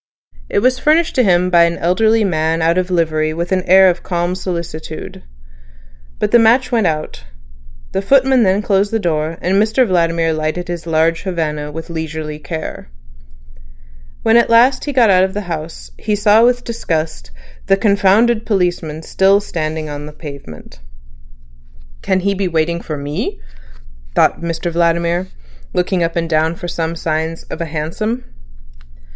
[0.49, 3.87] It was furnished to him by an elderly man out of livery with an air
[3.87, 5.21] of calm solicitude.
[6.17, 7.23] But the match went out;
[7.91, 12.39] the footman then closed the door, and Mr Vladimir lighted his large Havana with leisurely
[12.39, 12.89] care.
[14.23, 17.29] When at last he got out of the house, he saw with disgust
[17.67, 20.79] the "confounded policeman" still standing on the pavement.
[22.01, 23.39] "Can he be waiting for me,"
[24.15, 25.27] thought Mr Vladimir,
[25.73, 28.23] looking up and down for some signs of a hansom.